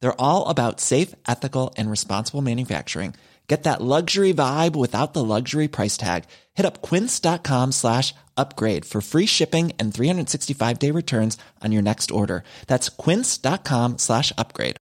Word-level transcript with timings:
They're 0.00 0.20
all 0.20 0.48
about 0.48 0.80
safe, 0.80 1.14
ethical, 1.26 1.74
and 1.76 1.90
responsible 1.90 2.42
manufacturing. 2.42 3.14
Get 3.48 3.62
that 3.62 3.80
luxury 3.80 4.34
vibe 4.34 4.76
without 4.76 5.14
the 5.14 5.24
luxury 5.24 5.68
price 5.68 5.96
tag. 5.96 6.24
Hit 6.54 6.66
up 6.66 6.82
quince.com 6.82 7.72
slash 7.72 8.14
upgrade 8.36 8.84
for 8.84 9.00
free 9.00 9.24
shipping 9.26 9.72
and 9.78 9.92
365 9.92 10.78
day 10.78 10.90
returns 10.90 11.38
on 11.64 11.72
your 11.72 11.82
next 11.82 12.10
order. 12.10 12.44
That's 12.66 12.90
quince.com 12.90 13.96
slash 13.98 14.32
upgrade. 14.36 14.76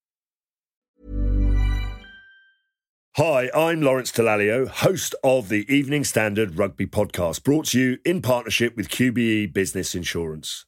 Hi, 3.15 3.49
I'm 3.55 3.81
Lawrence 3.81 4.11
Dallaglio, 4.11 4.67
host 4.67 5.15
of 5.23 5.49
the 5.49 5.65
Evening 5.73 6.03
Standard 6.03 6.59
Rugby 6.59 6.85
Podcast, 6.85 7.43
brought 7.43 7.65
to 7.69 7.79
you 7.79 7.97
in 8.05 8.21
partnership 8.21 8.77
with 8.77 8.89
QBE 8.89 9.51
Business 9.53 9.95
Insurance. 9.95 10.67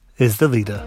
is 0.17 0.37
The 0.37 0.47
Leader. 0.47 0.85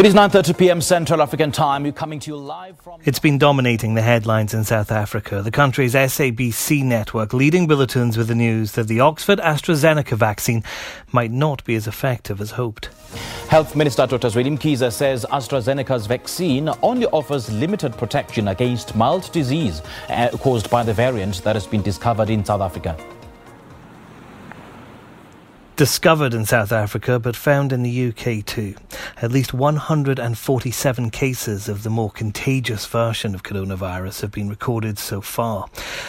It 0.00 0.06
is 0.06 0.14
9:30 0.14 0.56
p.m. 0.56 0.80
Central 0.80 1.20
African 1.20 1.52
Time. 1.52 1.82
We're 1.82 1.92
coming 1.92 2.20
to 2.20 2.30
you 2.30 2.36
live 2.36 2.78
from 2.80 3.02
It's 3.04 3.18
been 3.18 3.36
dominating 3.36 3.92
the 3.92 4.00
headlines 4.00 4.54
in 4.54 4.64
South 4.64 4.90
Africa. 4.90 5.42
The 5.42 5.50
country's 5.50 5.92
SABC 5.92 6.82
network 6.82 7.34
leading 7.34 7.66
bulletins 7.66 8.16
with 8.16 8.28
the 8.28 8.34
news 8.34 8.72
that 8.72 8.88
the 8.88 9.00
Oxford 9.00 9.40
AstraZeneca 9.40 10.16
vaccine 10.16 10.64
might 11.12 11.30
not 11.30 11.62
be 11.64 11.74
as 11.74 11.86
effective 11.86 12.40
as 12.40 12.52
hoped. 12.52 12.88
Health 13.50 13.76
Minister 13.76 14.06
Dr. 14.06 14.28
Zweli 14.28 14.56
Mkhize 14.56 14.90
says 14.90 15.26
AstraZeneca's 15.30 16.06
vaccine 16.06 16.70
only 16.80 17.04
offers 17.08 17.52
limited 17.52 17.92
protection 17.98 18.48
against 18.48 18.96
mild 18.96 19.30
disease 19.32 19.82
uh, 20.08 20.30
caused 20.38 20.70
by 20.70 20.82
the 20.82 20.94
variant 20.94 21.42
that 21.44 21.56
has 21.56 21.66
been 21.66 21.82
discovered 21.82 22.30
in 22.30 22.42
South 22.42 22.62
Africa. 22.62 22.96
Discovered 25.80 26.34
in 26.34 26.44
South 26.44 26.72
Africa 26.72 27.18
but 27.18 27.34
found 27.34 27.72
in 27.72 27.82
the 27.82 28.08
UK 28.08 28.44
too. 28.44 28.74
At 29.22 29.32
least 29.32 29.54
147 29.54 31.08
cases 31.08 31.70
of 31.70 31.84
the 31.84 31.88
more 31.88 32.10
contagious 32.10 32.84
version 32.84 33.34
of 33.34 33.44
coronavirus 33.44 34.20
have 34.20 34.30
been 34.30 34.50
recorded 34.50 34.98
so 34.98 35.22
far. 35.22 35.68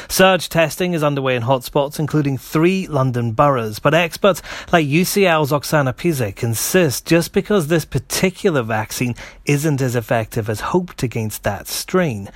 Surge 0.10 0.50
testing 0.50 0.92
is 0.92 1.06
underway 1.06 1.38
in 1.38 1.44
hotspots, 1.44 2.00
including 2.00 2.38
three 2.38 2.86
London 2.86 3.32
boroughs, 3.32 3.80
but 3.80 3.94
experts 3.94 4.42
like 4.74 4.86
UCL's 4.86 5.54
Oksana 5.54 5.94
Pyzik 5.94 6.44
insist 6.44 7.06
just 7.06 7.32
because 7.32 7.68
this 7.68 7.86
particular 7.86 8.64
vaccine 8.64 9.16
isn't 9.46 9.80
as 9.80 9.96
effective 9.96 10.50
as 10.50 10.60
hoped 10.60 11.02
against 11.02 11.44
that 11.44 11.70
strain, 11.70 12.30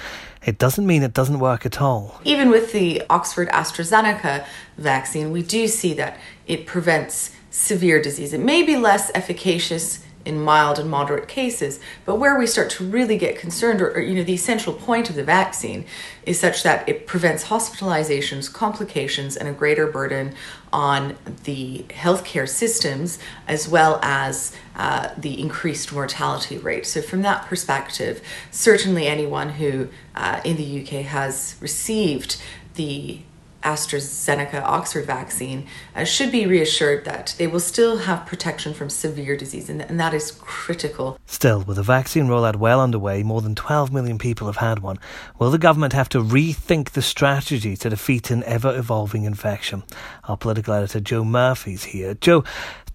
it 0.46 0.60
doesn't 0.60 0.86
mean 0.86 1.04
it 1.04 1.14
doesn't 1.14 1.40
work 1.40 1.66
at 1.66 1.82
all. 1.82 2.22
Even 2.24 2.50
with 2.50 2.72
the 2.72 3.02
Oxford 3.10 3.50
AstraZeneca 3.50 4.46
vaccine, 4.78 5.32
we 5.32 5.42
do 5.42 5.68
see 5.68 5.94
that 5.96 6.18
it 6.48 6.66
prevents 6.66 7.32
severe 7.50 8.02
disease. 8.02 8.32
It 8.32 8.42
may 8.42 8.62
be 8.64 8.78
less 8.78 9.12
efficacious 9.16 10.06
in 10.26 10.42
mild 10.42 10.80
and 10.80 10.90
moderate 10.90 11.28
cases, 11.28 11.80
but 12.04 12.16
where 12.16 12.38
we 12.38 12.48
start 12.48 12.70
to 12.72 12.84
really 12.84 13.18
get 13.18 13.38
concerned, 13.38 13.82
or, 13.82 13.92
or, 13.92 14.02
you 14.02 14.16
know, 14.16 14.24
the 14.24 14.34
essential 14.34 14.74
point 14.74 15.10
of 15.10 15.16
the 15.16 15.24
vaccine 15.24 15.86
is 16.26 16.40
such 16.40 16.64
that 16.64 16.88
it 16.90 17.06
prevents 17.06 17.46
hospitalizations, 17.46 18.52
complications, 18.52 19.38
and 19.38 19.48
a 19.48 19.54
greater 19.54 19.88
burden 19.88 20.34
on 20.74 21.16
the 21.44 21.86
healthcare 21.90 22.50
systems, 22.50 23.20
as 23.48 23.68
well 23.70 24.00
as 24.02 24.56
uh, 24.76 25.10
the 25.18 25.40
increased 25.40 25.94
mortality 25.94 26.58
rate. 26.58 26.86
So, 26.86 27.02
from 27.02 27.22
that 27.22 27.46
perspective, 27.46 28.22
certainly 28.52 29.08
anyone 29.08 29.50
who 29.50 29.90
uh, 30.16 30.42
in 30.44 30.58
the 30.58 30.82
UK 30.82 31.06
has 31.06 31.56
received 31.62 32.42
the 32.74 33.22
AstraZeneca 33.66 34.62
Oxford 34.62 35.06
vaccine 35.06 35.68
uh, 35.96 36.04
should 36.04 36.32
be 36.32 36.46
reassured 36.46 37.04
that 37.06 37.36
they 37.38 37.48
will 37.48 37.60
still 37.60 37.98
have 37.98 38.26
protection 38.26 38.74
from 38.74 38.90
severe 38.90 39.36
disease, 39.36 39.70
and, 39.70 39.82
and 39.82 40.00
that 40.00 40.14
is 40.14 40.32
critical. 40.32 41.20
Still, 41.26 41.64
with 41.64 41.78
the 41.78 41.84
vaccine 41.84 42.28
rollout 42.28 42.56
well 42.56 42.80
underway, 42.80 43.24
more 43.24 43.42
than 43.42 43.56
12 43.56 43.92
million 43.92 44.18
people 44.18 44.48
have 44.48 44.58
had 44.58 44.80
one. 44.80 45.00
Will 45.40 45.52
the 45.52 45.58
government 45.58 45.94
have 45.94 46.10
to 46.10 46.22
rethink 46.22 46.92
the 46.92 47.02
strategy 47.02 47.76
to 47.76 47.90
defeat 47.90 48.32
an 48.32 48.44
ever 48.44 48.74
evolving 48.78 49.24
infection? 49.24 49.84
Our 50.26 50.38
political 50.38 50.74
editor 50.74 51.00
Joe 51.00 51.26
Murphy's 51.26 51.86
here. 51.86 52.14
Joe, 52.14 52.44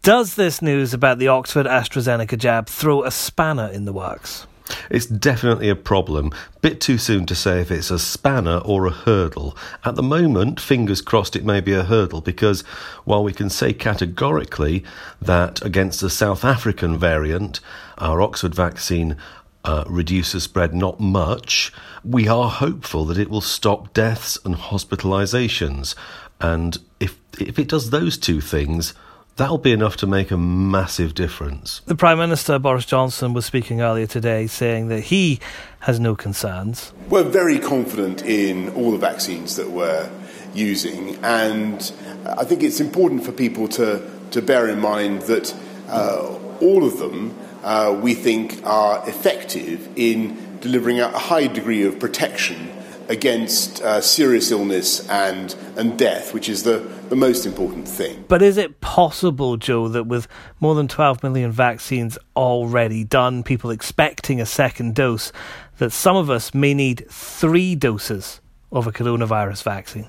does 0.02 0.36
this 0.36 0.62
news 0.62 0.94
about 0.94 1.18
the 1.18 1.28
Oxford 1.28 1.66
AstraZeneca 1.66 2.38
jab 2.38 2.68
throw 2.68 3.04
a 3.04 3.10
spanner 3.10 3.68
in 3.68 3.84
the 3.84 3.92
works? 3.92 4.46
It's 4.90 5.06
definitely 5.06 5.68
a 5.68 5.76
problem. 5.76 6.32
Bit 6.60 6.80
too 6.80 6.98
soon 6.98 7.26
to 7.26 7.34
say 7.34 7.60
if 7.60 7.70
it's 7.70 7.90
a 7.90 7.98
spanner 7.98 8.58
or 8.58 8.86
a 8.86 8.90
hurdle. 8.90 9.56
At 9.84 9.96
the 9.96 10.02
moment, 10.02 10.60
fingers 10.60 11.00
crossed 11.00 11.36
it 11.36 11.44
may 11.44 11.60
be 11.60 11.72
a 11.72 11.84
hurdle 11.84 12.20
because 12.20 12.62
while 13.04 13.22
we 13.22 13.32
can 13.32 13.50
say 13.50 13.72
categorically 13.72 14.84
that 15.20 15.64
against 15.64 16.00
the 16.00 16.10
South 16.10 16.44
African 16.44 16.98
variant, 16.98 17.60
our 17.98 18.20
Oxford 18.20 18.54
vaccine 18.54 19.16
uh, 19.64 19.84
reduces 19.86 20.44
spread 20.44 20.74
not 20.74 21.00
much, 21.00 21.72
we 22.04 22.28
are 22.28 22.48
hopeful 22.48 23.04
that 23.04 23.18
it 23.18 23.30
will 23.30 23.40
stop 23.40 23.92
deaths 23.92 24.38
and 24.44 24.56
hospitalizations. 24.56 25.94
And 26.40 26.78
if 26.98 27.18
if 27.38 27.58
it 27.58 27.68
does 27.68 27.90
those 27.90 28.16
two 28.16 28.40
things, 28.40 28.94
that'll 29.36 29.58
be 29.58 29.72
enough 29.72 29.96
to 29.98 30.06
make 30.06 30.30
a 30.30 30.36
massive 30.36 31.14
difference. 31.14 31.80
The 31.86 31.94
Prime 31.94 32.18
Minister, 32.18 32.58
Boris 32.58 32.84
Johnson, 32.84 33.32
was 33.32 33.46
speaking 33.46 33.80
earlier 33.80 34.06
today 34.06 34.46
saying 34.46 34.88
that 34.88 35.00
he 35.00 35.40
has 35.80 35.98
no 35.98 36.14
concerns. 36.14 36.92
We're 37.08 37.22
very 37.22 37.58
confident 37.58 38.22
in 38.22 38.68
all 38.70 38.92
the 38.92 38.98
vaccines 38.98 39.56
that 39.56 39.70
we're 39.70 40.10
using, 40.54 41.16
and 41.24 41.92
I 42.26 42.44
think 42.44 42.62
it's 42.62 42.80
important 42.80 43.24
for 43.24 43.32
people 43.32 43.68
to, 43.68 44.08
to 44.32 44.42
bear 44.42 44.68
in 44.68 44.80
mind 44.80 45.22
that 45.22 45.54
uh, 45.88 46.38
all 46.60 46.84
of 46.84 46.98
them 46.98 47.36
uh, 47.62 47.98
we 48.00 48.14
think 48.14 48.60
are 48.64 49.06
effective 49.08 49.88
in 49.96 50.58
delivering 50.60 51.00
a 51.00 51.08
high 51.08 51.46
degree 51.46 51.82
of 51.84 51.98
protection 51.98 52.70
against 53.08 53.82
uh, 53.82 54.00
serious 54.00 54.50
illness 54.50 55.08
and, 55.08 55.54
and 55.76 55.98
death, 55.98 56.32
which 56.32 56.48
is 56.48 56.62
the, 56.62 56.78
the 57.10 57.16
most 57.16 57.44
important 57.44 57.86
thing. 57.86 58.24
But 58.28 58.40
is 58.40 58.56
it 58.56 58.80
possible, 58.80 59.56
Joe, 59.56 59.88
that 59.88 60.04
with 60.04 60.28
more 60.60 60.74
than 60.74 60.88
12 60.88 61.22
million 61.22 61.50
vaccines 61.50 62.16
already 62.36 63.04
done, 63.04 63.42
people 63.42 63.70
expecting 63.70 64.40
a 64.40 64.46
second 64.46 64.94
dose, 64.94 65.32
that 65.78 65.90
some 65.90 66.16
of 66.16 66.30
us 66.30 66.54
may 66.54 66.72
need 66.72 67.06
three 67.10 67.74
doses? 67.74 68.40
Of 68.72 68.86
a 68.86 68.92
coronavirus 68.92 69.64
vaccine? 69.64 70.08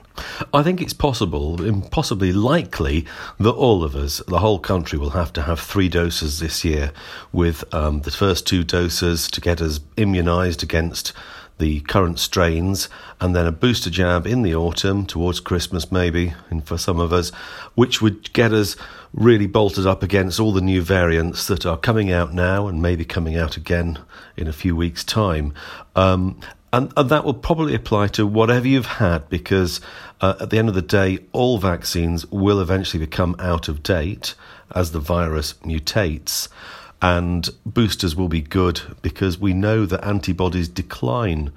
I 0.54 0.62
think 0.62 0.84
it's 0.84 0.94
possible, 0.94 1.58
possibly 1.90 2.32
likely, 2.32 3.08
that 3.40 3.50
all 3.50 3.84
of 3.84 3.96
us, 3.96 4.22
the 4.28 4.38
whole 4.38 4.60
country, 4.60 5.00
will 5.00 5.10
have 5.10 5.34
to 5.34 5.42
have 5.42 5.60
three 5.60 5.90
doses 5.90 6.40
this 6.40 6.64
year, 6.64 6.92
with 7.32 7.64
um, 7.74 8.02
the 8.02 8.12
first 8.12 8.46
two 8.46 8.64
doses 8.64 9.32
to 9.32 9.42
get 9.42 9.64
us 9.64 9.80
immunised 9.98 10.62
against 10.62 11.12
the 11.62 11.80
current 11.82 12.20
strains, 12.20 12.90
and 13.22 13.34
then 13.34 13.46
a 13.46 13.52
booster 13.52 13.90
jab 13.90 14.28
in 14.28 14.42
the 14.42 14.56
autumn, 14.56 15.06
towards 15.06 15.40
Christmas 15.40 15.92
maybe, 15.92 16.34
and 16.50 16.68
for 16.68 16.78
some 16.78 17.00
of 17.00 17.14
us, 17.14 17.30
which 17.76 18.02
would 18.02 18.34
get 18.34 18.52
us 18.52 18.76
really 19.14 19.48
bolted 19.48 19.86
up 19.86 20.02
against 20.04 20.40
all 20.40 20.52
the 20.52 20.60
new 20.60 20.82
variants 20.82 21.48
that 21.48 21.66
are 21.66 21.78
coming 21.78 22.12
out 22.12 22.34
now 22.34 22.68
and 22.68 22.82
maybe 22.82 23.06
coming 23.06 23.38
out 23.38 23.56
again 23.56 24.00
in 24.36 24.48
a 24.48 24.54
few 24.54 24.76
weeks' 24.76 25.04
time. 25.04 25.54
Um, 25.96 26.40
and, 26.74 26.92
and, 26.98 27.10
that 27.10 27.26
will 27.26 27.34
probably 27.34 27.76
apply 27.76 28.08
to 28.08 28.26
whatever 28.26 28.68
you've 28.68 28.86
had 28.86 29.30
because 29.30 29.82
uh, 30.22 30.36
at 30.40 30.50
the 30.50 30.58
end 30.58 30.70
of 30.70 30.76
the 30.76 30.82
day, 30.82 31.20
all 31.32 31.58
vaccines 31.58 32.26
will 32.28 32.60
eventually 32.60 33.06
become 33.06 33.36
out 33.40 33.68
of 33.68 33.84
date 33.84 34.36
as 34.74 34.92
the 34.92 35.00
virus 35.00 35.54
mutates 35.66 36.48
and 37.02 37.50
boosters 37.66 38.16
will 38.16 38.30
be 38.30 38.42
good 38.42 38.82
because 39.02 39.40
we 39.40 39.54
know 39.54 39.86
that 39.86 40.04
antibodies 40.06 40.68
decline 40.68 41.52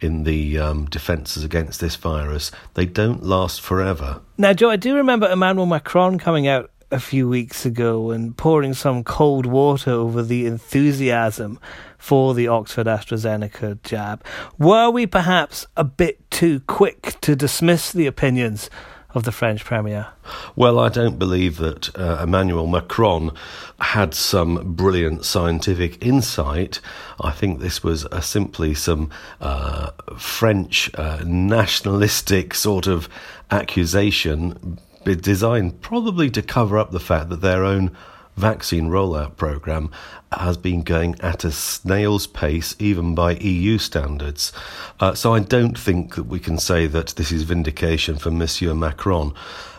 in 0.00 0.24
the 0.24 0.58
um, 0.58 0.86
defences 0.86 1.44
against 1.44 1.80
this 1.80 1.96
virus. 1.96 2.50
They 2.74 2.86
don't 2.86 3.22
last 3.22 3.60
forever. 3.60 4.20
Now, 4.38 4.52
Joe, 4.52 4.70
I 4.70 4.76
do 4.76 4.96
remember 4.96 5.30
Emmanuel 5.30 5.66
Macron 5.66 6.18
coming 6.18 6.46
out 6.46 6.70
a 6.90 6.98
few 6.98 7.28
weeks 7.28 7.64
ago 7.64 8.10
and 8.10 8.36
pouring 8.36 8.74
some 8.74 9.04
cold 9.04 9.46
water 9.46 9.92
over 9.92 10.22
the 10.22 10.46
enthusiasm 10.46 11.58
for 11.98 12.34
the 12.34 12.48
Oxford 12.48 12.86
AstraZeneca 12.86 13.80
jab. 13.82 14.24
Were 14.58 14.90
we 14.90 15.06
perhaps 15.06 15.66
a 15.76 15.84
bit 15.84 16.28
too 16.30 16.60
quick 16.60 17.20
to 17.20 17.36
dismiss 17.36 17.92
the 17.92 18.06
opinions 18.06 18.70
of 19.14 19.24
the 19.24 19.32
French 19.32 19.64
Premier? 19.64 20.08
Well, 20.56 20.78
I 20.78 20.88
don't 20.88 21.18
believe 21.18 21.56
that 21.58 21.96
uh, 21.98 22.20
Emmanuel 22.22 22.66
Macron 22.66 23.32
had 23.80 24.14
some 24.14 24.74
brilliant 24.74 25.24
scientific 25.24 26.04
insight. 26.04 26.80
I 27.20 27.32
think 27.32 27.60
this 27.60 27.82
was 27.82 28.06
uh, 28.06 28.20
simply 28.20 28.74
some 28.74 29.10
uh, 29.40 29.90
French 30.16 30.90
uh, 30.94 31.22
nationalistic 31.24 32.54
sort 32.54 32.86
of 32.86 33.08
accusation 33.50 34.78
designed 35.04 35.80
probably 35.80 36.30
to 36.30 36.42
cover 36.42 36.78
up 36.78 36.90
the 36.90 37.00
fact 37.00 37.30
that 37.30 37.40
their 37.40 37.64
own 37.64 37.96
vaccine 38.40 38.88
rollout 38.88 39.36
programme 39.36 39.90
has 40.32 40.56
been 40.56 40.82
going 40.82 41.14
at 41.20 41.44
a 41.44 41.52
snail's 41.52 42.26
pace, 42.26 42.74
even 42.78 43.14
by 43.14 43.32
EU 43.34 43.78
standards. 43.78 44.52
Uh, 44.98 45.14
so 45.14 45.34
I 45.34 45.40
don't 45.40 45.78
think 45.78 46.14
that 46.16 46.24
we 46.24 46.40
can 46.40 46.58
say 46.58 46.86
that 46.86 47.08
this 47.16 47.30
is 47.30 47.42
vindication 47.42 48.16
for 48.16 48.30
Monsieur 48.30 48.74
Macron. 48.74 49.34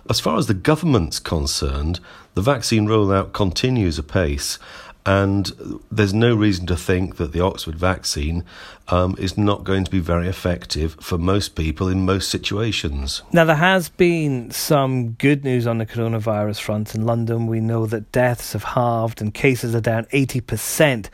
As 0.09 0.19
far 0.19 0.37
as 0.37 0.47
the 0.47 0.53
government's 0.53 1.19
concerned, 1.19 1.99
the 2.35 2.41
vaccine 2.41 2.87
rollout 2.87 3.33
continues 3.33 3.97
apace. 3.99 4.59
And 5.05 5.51
there's 5.91 6.13
no 6.13 6.35
reason 6.35 6.67
to 6.67 6.75
think 6.75 7.17
that 7.17 7.31
the 7.31 7.41
Oxford 7.41 7.75
vaccine 7.75 8.43
um, 8.87 9.15
is 9.17 9.37
not 9.37 9.63
going 9.63 9.83
to 9.83 9.91
be 9.91 9.99
very 9.99 10.27
effective 10.27 10.95
for 10.99 11.17
most 11.17 11.55
people 11.55 11.87
in 11.87 12.05
most 12.05 12.29
situations. 12.29 13.23
Now, 13.31 13.45
there 13.45 13.55
has 13.55 13.89
been 13.89 14.51
some 14.51 15.13
good 15.13 15.43
news 15.43 15.65
on 15.65 15.79
the 15.79 15.85
coronavirus 15.85 16.59
front. 16.59 16.93
In 16.93 17.05
London, 17.05 17.47
we 17.47 17.59
know 17.59 17.87
that 17.87 18.11
deaths 18.11 18.53
have 18.53 18.63
halved 18.63 19.21
and 19.21 19.33
cases 19.33 19.73
are 19.73 19.81
down 19.81 20.05
80% 20.05 21.09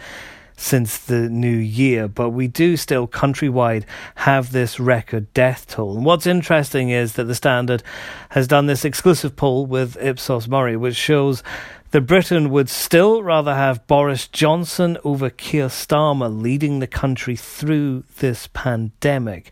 since 0.57 0.98
the 0.98 1.30
new 1.30 1.56
year, 1.56 2.07
but 2.07 2.31
we 2.31 2.48
do 2.48 2.75
still 2.75 3.07
countrywide 3.07 3.83
have 4.16 4.51
this 4.51 4.80
record 4.80 5.31
death 5.33 5.68
toll. 5.68 5.95
And 5.95 6.04
what's 6.04 6.25
interesting 6.25 6.90
is 6.90 7.13
that 7.13 7.25
the 7.25 7.36
Standard 7.36 7.83
has 8.30 8.48
done 8.48 8.66
this 8.66 8.83
exclusive 8.83 9.36
poll 9.36 9.68
with 9.68 9.95
Ipsos 10.01 10.48
Mori, 10.48 10.75
which 10.75 10.95
shows 10.95 11.44
that 11.92 12.01
Britain 12.01 12.50
would 12.50 12.69
still 12.69 13.24
rather 13.24 13.56
have 13.56 13.88
Boris 13.88 14.28
Johnson 14.28 14.98
over 15.04 15.30
Keir 15.30 15.68
Starmer 15.68 16.30
leading 16.42 16.80
the 16.80 16.88
country 16.88 17.36
through 17.36 18.04
this 18.19 18.48
pandemic. 18.54 19.51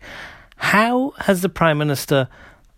How 0.56 1.10
has 1.18 1.42
the 1.42 1.48
Prime 1.48 1.78
Minister 1.78 2.28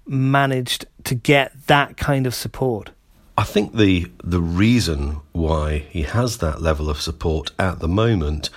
managed 0.07 0.87
to 1.05 1.15
get 1.15 1.67
that 1.67 1.97
kind 1.97 2.27
of 2.27 2.35
support? 2.35 2.91
I 3.37 3.45
think 3.45 3.77
the 3.77 4.11
the 4.25 4.41
reason 4.41 5.21
why 5.33 5.79
he 5.91 6.03
has 6.03 6.39
that 6.39 6.61
level 6.61 6.91
of 6.91 7.01
support 7.01 7.53
at 7.59 7.79
the 7.79 7.87
moment, 7.89 8.51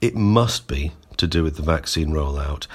it 0.00 0.14
must 0.14 0.68
be 0.68 0.92
to 1.16 1.26
do 1.26 1.42
with 1.42 1.56
the 1.56 1.62
vaccine 1.62 2.10
rollout. 2.10 2.66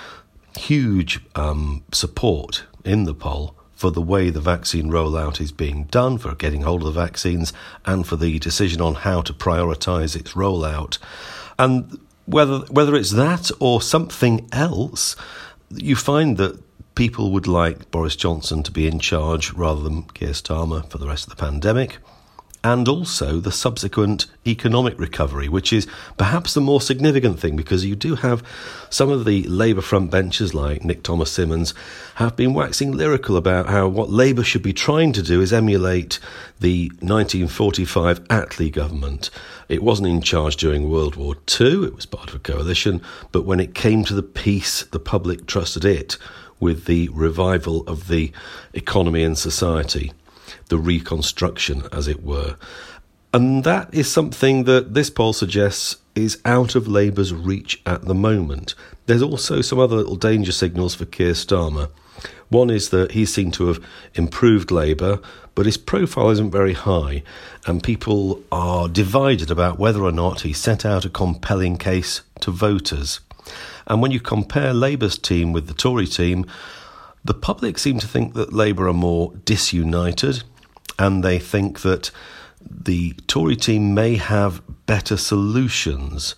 Huge 0.58 1.20
um, 1.36 1.84
support 1.92 2.64
in 2.84 3.04
the 3.04 3.14
poll 3.14 3.56
for 3.76 3.92
the 3.92 4.02
way 4.02 4.30
the 4.30 4.40
vaccine 4.40 4.90
rollout 4.90 5.42
is 5.42 5.52
being 5.52 5.84
done, 5.86 6.18
for 6.18 6.34
getting 6.34 6.62
hold 6.62 6.82
of 6.82 6.94
the 6.94 7.02
vaccines, 7.02 7.54
and 7.86 8.08
for 8.08 8.16
the 8.16 8.40
decision 8.40 8.82
on 8.82 8.96
how 8.96 9.22
to 9.22 9.34
prioritise 9.34 10.16
its 10.16 10.32
rollout. 10.34 10.98
And 11.60 12.00
whether 12.26 12.60
whether 12.72 12.96
it's 12.96 13.12
that 13.12 13.52
or 13.60 13.82
something 13.82 14.48
else, 14.52 15.16
you 15.70 15.96
find 15.96 16.38
that 16.38 16.60
people 16.96 17.32
would 17.32 17.48
like 17.48 17.92
Boris 17.92 18.16
Johnson 18.16 18.64
to 18.64 18.72
be 18.72 18.88
in 18.88 19.00
charge 19.00 19.52
rather 19.54 19.82
than 19.82 20.04
Keir 20.04 20.30
Starmer 20.30 20.90
for 20.90 20.98
the 20.98 21.08
rest 21.08 21.26
of 21.26 21.36
the 21.36 21.44
pandemic 21.44 21.98
and 22.66 22.88
also 22.88 23.40
the 23.40 23.52
subsequent 23.52 24.26
economic 24.48 25.00
recovery, 25.00 25.48
which 25.48 25.72
is 25.72 25.86
perhaps 26.18 26.56
the 26.56 26.60
more 26.60 26.82
significant 26.82 27.40
thing 27.40 27.56
because 27.56 27.86
you 27.86 27.96
do 27.96 28.16
have 28.16 28.42
some 28.90 29.12
of 29.12 29.24
the 29.24 29.44
Labour 29.44 29.82
front 29.82 30.10
benchers, 30.10 30.56
like 30.56 30.84
Nick 30.84 31.04
Thomas 31.04 31.32
Symonds, 31.32 31.76
have 32.16 32.36
been 32.36 32.56
waxing 32.56 32.92
lyrical 32.92 33.38
about 33.38 33.68
how 33.68 33.88
what 33.88 34.10
Labour 34.10 34.44
should 34.44 34.64
be 34.64 34.74
trying 34.74 35.14
to 35.14 35.22
do 35.22 35.42
is 35.42 35.54
emulate 35.54 36.18
the 36.60 36.88
1945 37.02 38.28
Attlee 38.30 38.72
government. 38.72 39.30
It 39.70 39.84
wasn't 39.84 40.08
in 40.08 40.24
charge 40.24 40.58
during 40.58 40.90
World 40.90 41.16
War 41.16 41.36
II, 41.62 41.86
it 41.86 41.96
was 41.96 42.08
part 42.08 42.30
of 42.30 42.36
a 42.38 42.40
coalition, 42.40 43.00
but 43.32 43.46
when 43.46 43.60
it 43.60 43.76
came 43.76 44.04
to 44.06 44.16
the 44.16 44.24
peace, 44.24 44.82
the 44.86 45.00
public 45.00 45.46
trusted 45.46 45.86
it 45.86 46.18
with 46.60 46.86
the 46.86 47.10
revival 47.10 47.84
of 47.86 48.08
the 48.08 48.32
economy 48.74 49.22
and 49.22 49.38
society 49.38 50.14
the 50.70 50.78
reconstruction, 50.78 51.84
as 51.92 52.08
it 52.08 52.24
were. 52.24 52.56
And 53.34 53.64
that 53.66 53.94
is 53.94 54.10
something 54.10 54.64
that 54.64 54.94
this 54.94 55.10
poll 55.10 55.34
suggests 55.34 55.98
is 56.16 56.40
out 56.46 56.76
of 56.76 56.88
Labour's 56.88 57.34
reach 57.34 57.82
at 57.86 58.04
the 58.04 58.16
moment. 58.16 58.76
There's 59.08 59.22
also 59.22 59.62
some 59.62 59.80
other 59.80 59.98
little 59.98 60.16
danger 60.16 60.54
signals 60.54 60.96
for 60.96 61.06
Keir 61.06 61.34
Starmer. 61.34 61.90
One 62.48 62.70
is 62.70 62.90
that 62.92 63.12
he's 63.12 63.34
seen 63.34 63.52
to 63.52 63.68
have 63.68 63.84
improved 64.14 64.72
Labour, 64.72 65.20
but 65.54 65.66
his 65.66 65.78
profile 65.78 66.30
isn't 66.30 66.52
very 66.52 66.74
high, 66.74 67.24
and 67.66 67.84
people 67.84 68.42
are 68.52 68.88
divided 68.88 69.52
about 69.52 69.80
whether 69.80 70.04
or 70.04 70.12
not 70.14 70.42
he 70.42 70.54
set 70.54 70.86
out 70.86 71.06
a 71.06 71.10
compelling 71.10 71.78
case 71.78 72.22
to 72.40 72.52
voters. 72.52 73.20
And 73.86 74.02
when 74.02 74.12
you 74.12 74.20
compare 74.20 74.74
Labour's 74.74 75.18
team 75.18 75.52
with 75.52 75.68
the 75.68 75.74
Tory 75.74 76.08
team, 76.08 76.46
the 77.24 77.34
public 77.34 77.78
seem 77.78 78.00
to 78.00 78.08
think 78.08 78.34
that 78.36 78.54
Labour 78.54 78.88
are 78.88 78.94
more 78.94 79.34
disunited 79.44 80.44
and 80.98 81.24
they 81.24 81.40
think 81.40 81.82
that 81.82 82.12
the 82.62 83.14
Tory 83.28 83.56
team 83.56 83.94
may 83.94 84.16
have 84.16 84.62
better 84.86 85.18
solutions. 85.18 86.36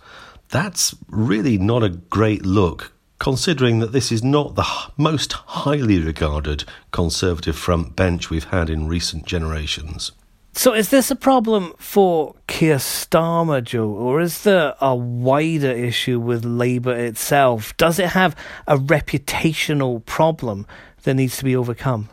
That's 0.49 0.95
really 1.09 1.57
not 1.57 1.83
a 1.83 1.89
great 1.89 2.45
look, 2.45 2.91
considering 3.19 3.79
that 3.79 3.91
this 3.91 4.11
is 4.11 4.23
not 4.23 4.55
the 4.55 4.67
most 4.97 5.33
highly 5.33 6.01
regarded 6.01 6.63
Conservative 6.91 7.57
front 7.57 7.95
bench 7.95 8.29
we've 8.29 8.45
had 8.45 8.69
in 8.69 8.87
recent 8.87 9.25
generations. 9.25 10.11
So, 10.53 10.73
is 10.73 10.89
this 10.89 11.11
a 11.11 11.15
problem 11.15 11.73
for 11.77 12.33
Keir 12.47 12.77
Starmer, 12.77 13.63
Joe, 13.63 13.89
or 13.89 14.19
is 14.19 14.41
there 14.41 14.73
a 14.81 14.95
wider 14.95 15.71
issue 15.71 16.19
with 16.19 16.43
Labour 16.43 16.97
itself? 16.97 17.77
Does 17.77 17.99
it 17.99 18.09
have 18.09 18.35
a 18.65 18.75
reputational 18.75 20.03
problem 20.05 20.65
that 21.03 21.13
needs 21.13 21.37
to 21.37 21.43
be 21.43 21.55
overcome? 21.55 22.09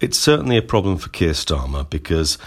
It's 0.00 0.18
certainly 0.18 0.56
a 0.56 0.62
problem 0.62 0.98
for 0.98 1.08
Keir 1.10 1.32
Starmer 1.32 1.88
because 1.88 2.38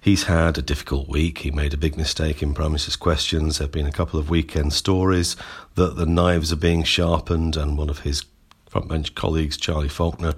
he's 0.00 0.24
had 0.24 0.58
a 0.58 0.62
difficult 0.62 1.08
week. 1.08 1.38
He 1.38 1.50
made 1.50 1.74
a 1.74 1.78
big 1.78 1.96
mistake 1.96 2.42
in 2.42 2.54
Prime 2.54 2.72
Minister's 2.72 2.96
questions. 2.96 3.58
There 3.58 3.66
have 3.66 3.72
been 3.72 3.86
a 3.86 3.92
couple 3.92 4.18
of 4.18 4.30
weekend 4.30 4.72
stories 4.72 5.36
that 5.74 5.96
the 5.96 6.06
knives 6.06 6.52
are 6.52 6.56
being 6.56 6.84
sharpened, 6.84 7.56
and 7.56 7.78
one 7.78 7.88
of 7.88 8.00
his 8.00 8.24
frontbench 8.70 9.14
colleagues, 9.14 9.56
Charlie 9.56 9.88
Falconer, 9.88 10.34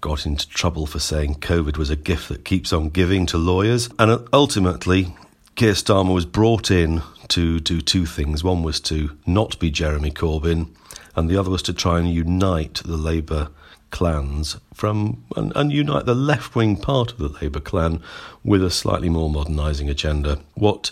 got 0.00 0.26
into 0.26 0.48
trouble 0.48 0.86
for 0.86 0.98
saying 0.98 1.36
COVID 1.36 1.78
was 1.78 1.88
a 1.88 1.96
gift 1.96 2.28
that 2.28 2.44
keeps 2.44 2.72
on 2.72 2.90
giving 2.90 3.24
to 3.26 3.38
lawyers. 3.38 3.88
And 3.98 4.10
uh, 4.10 4.18
ultimately, 4.32 5.14
Keir 5.54 5.72
Starmer 5.72 6.12
was 6.12 6.26
brought 6.26 6.70
in 6.70 7.02
to 7.28 7.60
do 7.60 7.80
two 7.80 8.04
things. 8.04 8.44
One 8.44 8.62
was 8.62 8.80
to 8.80 9.16
not 9.24 9.58
be 9.58 9.70
Jeremy 9.70 10.10
Corbyn, 10.10 10.68
and 11.16 11.30
the 11.30 11.36
other 11.36 11.50
was 11.50 11.62
to 11.62 11.72
try 11.72 11.98
and 11.98 12.12
unite 12.12 12.82
the 12.84 12.96
Labour 12.96 13.48
clans 13.94 14.56
from 14.74 15.24
and, 15.36 15.52
and 15.54 15.70
unite 15.70 16.04
the 16.04 16.16
left 16.16 16.56
wing 16.56 16.76
part 16.76 17.12
of 17.12 17.18
the 17.18 17.28
Labour 17.28 17.60
clan 17.60 18.02
with 18.42 18.60
a 18.62 18.68
slightly 18.68 19.08
more 19.08 19.30
modernising 19.30 19.88
agenda. 19.88 20.40
What 20.54 20.90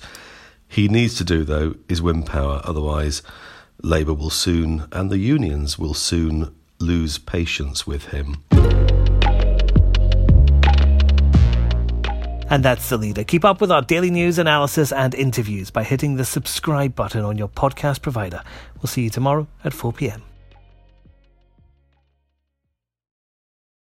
he 0.68 0.87
needs 0.87 1.16
to 1.16 1.25
do, 1.25 1.42
though, 1.42 1.75
is 1.88 2.00
win 2.00 2.23
power. 2.23 2.62
Otherwise, 2.64 3.23
Labour 3.82 4.14
will 4.14 4.30
soon, 4.30 4.87
and 4.92 5.11
the 5.11 5.18
unions 5.18 5.80
will 5.80 5.94
soon, 5.94 6.54
lose 6.78 7.18
patience 7.18 7.88
with 7.88 8.06
him. 8.06 8.44
And 12.49 12.64
that's 12.64 12.88
the 12.88 12.99
leader. 12.99 13.25
Keep 13.25 13.44
up 13.44 13.61
with 13.61 13.73
our 13.73 13.82
daily 13.82 14.12
news, 14.12 14.38
analysis, 14.38 14.92
and 14.92 15.12
interviews 15.12 15.71
by 15.71 15.82
hitting 15.82 16.14
the 16.14 16.25
subscribe 16.25 16.94
button 16.94 17.25
on 17.25 17.37
your 17.37 17.49
podcast 17.49 18.00
provider. 18.00 18.44
We'll 18.76 18.87
see 18.87 19.02
you 19.02 19.11
tomorrow 19.11 19.49
at 19.64 19.73
4 19.73 19.92
p.m. 19.92 20.23